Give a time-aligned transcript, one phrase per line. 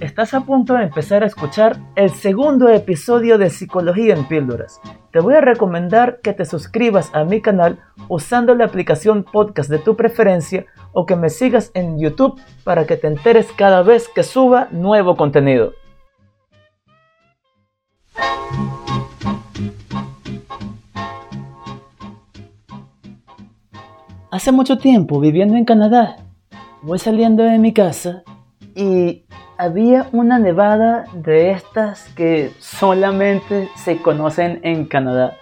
[0.00, 4.80] Estás a punto de empezar a escuchar el segundo episodio de Psicología en Píldoras.
[5.10, 9.80] Te voy a recomendar que te suscribas a mi canal usando la aplicación podcast de
[9.80, 14.22] tu preferencia o que me sigas en YouTube para que te enteres cada vez que
[14.22, 15.72] suba nuevo contenido.
[24.30, 26.18] Hace mucho tiempo viviendo en Canadá,
[26.82, 28.22] voy saliendo de mi casa
[28.76, 29.24] y
[29.58, 35.36] había una nevada de estas que solamente se conocen en Canadá.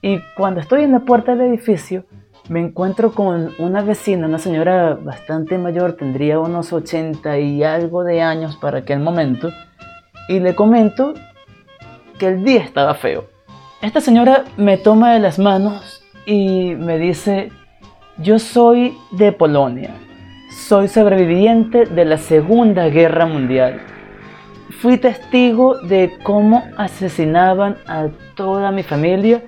[0.00, 2.04] Y cuando estoy en la puerta del edificio,
[2.48, 8.22] me encuentro con una vecina, una señora bastante mayor, tendría unos 80 y algo de
[8.22, 9.50] años para aquel momento,
[10.28, 11.12] y le comento
[12.18, 13.26] que el día estaba feo.
[13.82, 17.52] Esta señora me toma de las manos y me dice,
[18.16, 19.94] yo soy de Polonia
[20.50, 23.80] soy sobreviviente de la Segunda Guerra Mundial.
[24.80, 29.42] Fui testigo de cómo asesinaban a toda mi familia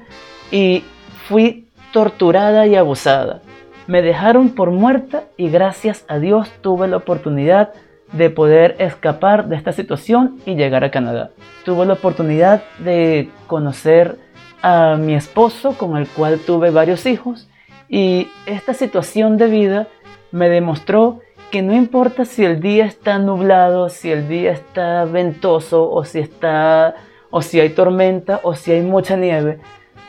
[0.50, 0.84] y
[1.26, 3.42] fui torturada y abusada.
[3.86, 7.72] Me dejaron por muerta y gracias a Dios tuve la oportunidad
[8.12, 11.30] de poder escapar de esta situación y llegar a Canadá.
[11.64, 14.18] Tuve la oportunidad de conocer
[14.62, 17.48] a mi esposo con el cual tuve varios hijos
[17.88, 19.88] y esta situación de vida
[20.32, 25.90] me demostró que no importa si el día está nublado, si el día está ventoso
[25.90, 26.94] o si está
[27.30, 29.58] o si hay tormenta o si hay mucha nieve,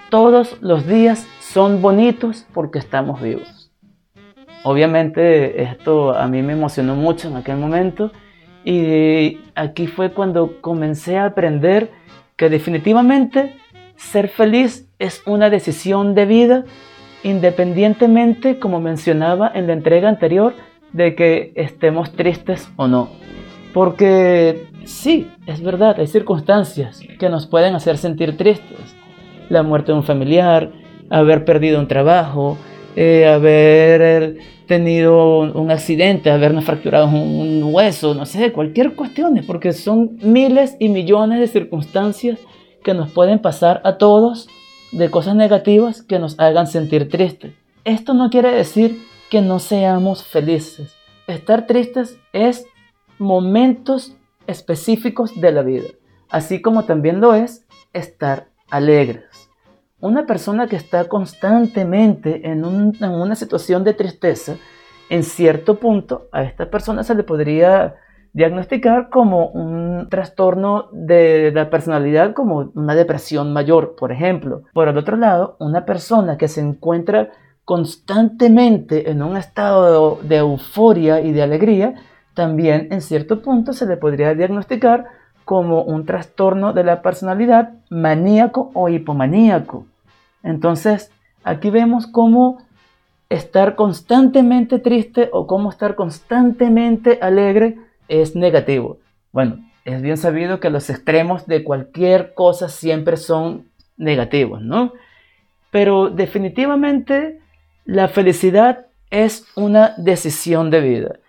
[0.10, 3.72] todos los días son bonitos porque estamos vivos.
[4.64, 8.12] Obviamente esto a mí me emocionó mucho en aquel momento
[8.64, 11.92] y aquí fue cuando comencé a aprender
[12.38, 13.58] que definitivamente
[13.98, 16.64] ser feliz es una decisión de vida
[17.24, 20.54] independientemente, como mencionaba en la entrega anterior,
[20.92, 23.10] de que estemos tristes o no.
[23.74, 28.96] Porque sí, es verdad, hay circunstancias que nos pueden hacer sentir tristes.
[29.50, 30.72] La muerte de un familiar,
[31.10, 32.58] haber perdido un trabajo,
[32.95, 40.17] eh, haber tenido un accidente, habernos fracturado un hueso, no sé, cualquier cuestión, porque son
[40.22, 42.39] miles y millones de circunstancias
[42.83, 44.48] que nos pueden pasar a todos
[44.93, 47.54] de cosas negativas que nos hagan sentir tristes.
[47.83, 50.93] Esto no quiere decir que no seamos felices.
[51.27, 52.65] Estar tristes es
[53.17, 54.15] momentos
[54.48, 55.89] específicos de la vida,
[56.30, 59.49] así como también lo es estar alegres.
[59.99, 62.64] Una persona que está constantemente en,
[62.99, 64.58] en una situación de tristeza,
[65.09, 67.95] en cierto punto a esta persona se le podría
[68.33, 74.64] diagnosticar como un trastorno de la personalidad, como una depresión mayor, por ejemplo.
[74.73, 77.30] Por el otro lado, una persona que se encuentra
[77.64, 81.94] constantemente en un estado de, euforia y de alegría,
[82.33, 85.05] también en cierto punto se le podría diagnosticar
[85.45, 89.86] como un trastorno de la personalidad maníaco o hipomaníaco.
[90.42, 91.11] Entonces,
[91.44, 92.58] aquí vemos cómo
[93.30, 97.77] estar constantemente triste o cómo estar constantemente alegre
[98.08, 98.99] es negativo.
[99.31, 103.65] Bueno, es bien sabido que los extremos de cualquier cosa siempre son
[103.97, 104.93] negativos, ¿no?
[105.71, 107.39] Pero definitivamente
[107.86, 111.19] la felicidad es una decisión de vida.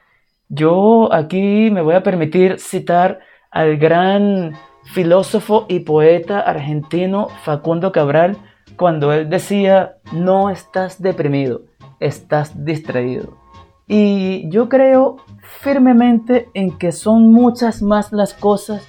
[0.48, 3.20] Yo aquí me voy a permitir citar
[3.50, 4.52] al gran
[4.92, 8.36] filósofo y poeta argentino Facundo Cabral
[8.76, 11.62] cuando él decía, no estás deprimido,
[12.00, 13.43] estás distraído.
[13.86, 15.16] Y yo creo
[15.60, 18.86] firmemente en que son muchas más las cosas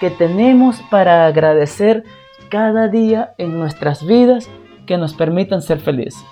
[0.00, 2.04] que tenemos para agradecer
[2.48, 4.48] cada día en nuestras vidas
[4.86, 6.24] que nos permitan ser felices.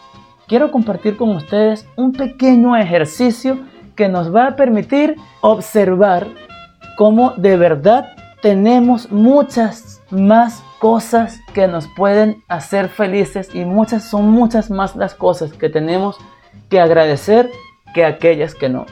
[0.47, 3.59] Quiero compartir con ustedes un pequeño ejercicio
[3.97, 6.28] que nos va a permitir observar
[6.97, 14.31] cómo de verdad tenemos muchas más cosas que nos pueden hacer felices y muchas son
[14.31, 16.16] muchas más las cosas que tenemos
[16.71, 17.50] que agradecer
[17.96, 18.84] que aquellas que no.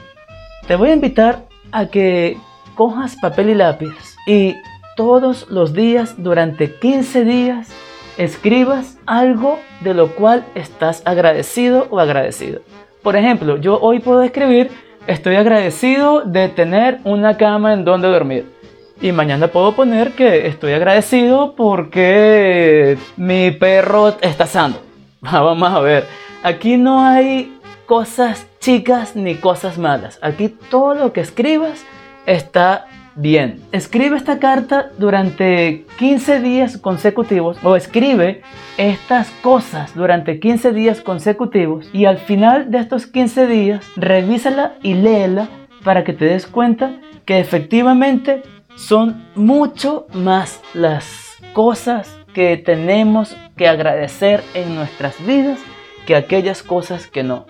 [0.67, 2.37] Te voy a invitar a que
[2.73, 3.93] cojas papel y lápiz
[4.25, 4.55] y
[4.97, 7.69] todos los días durante 15 días
[8.17, 12.61] escribas algo de lo cual estás agradecido o agradecido.
[13.03, 14.71] Por ejemplo, yo hoy puedo escribir
[15.05, 18.51] estoy agradecido de tener una cama en donde dormir.
[18.99, 24.77] Y mañana puedo poner que estoy agradecido porque mi perro está sano.
[25.21, 26.07] Vamos a ver.
[26.41, 30.17] Aquí no hay cosas chicas ni cosas malas.
[30.23, 31.85] Aquí todo lo que escribas
[32.25, 33.61] está bien.
[33.71, 38.41] Escribe esta carta durante 15 días consecutivos o escribe
[38.77, 44.95] estas cosas durante 15 días consecutivos y al final de estos 15 días revísala y
[44.95, 45.47] léela
[45.83, 48.41] para que te des cuenta que efectivamente
[48.75, 55.59] son mucho más las cosas que tenemos que agradecer en nuestras vidas
[56.07, 57.45] que aquellas cosas que no.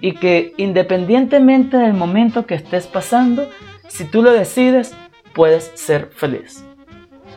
[0.00, 3.48] Y que independientemente del momento que estés pasando,
[3.88, 4.94] si tú lo decides,
[5.34, 6.64] puedes ser feliz.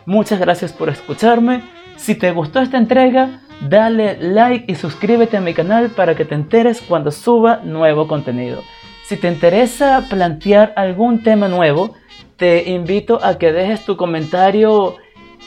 [0.05, 1.63] Muchas gracias por escucharme.
[1.95, 6.35] Si te gustó esta entrega, dale like y suscríbete a mi canal para que te
[6.35, 8.61] enteres cuando suba nuevo contenido.
[9.05, 11.95] Si te interesa plantear algún tema nuevo,
[12.37, 14.95] te invito a que dejes tu comentario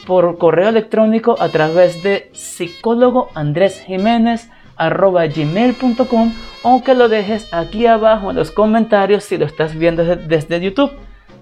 [0.05, 6.33] por correo electrónico a través de psicólogo Andrés Jiménez gmail.com
[6.63, 10.91] o que lo dejes aquí abajo en los comentarios si lo estás viendo desde, YouTube.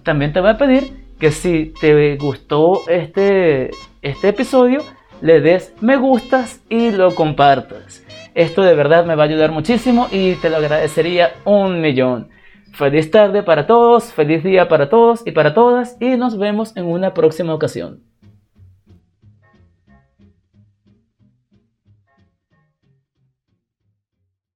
[0.03, 3.71] También te voy a pedir que si te gustó este,
[4.01, 4.81] este episodio,
[5.21, 8.03] le des me gustas y lo compartas.
[8.35, 12.29] Esto de verdad me va a ayudar muchísimo y te lo agradecería un millón.
[12.73, 16.85] Feliz tarde para todos, feliz día para todos y para todas y nos vemos en
[16.85, 18.12] una próxima ocasión.